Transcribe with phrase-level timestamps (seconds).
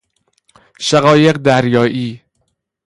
[0.79, 2.21] شقایق دریائی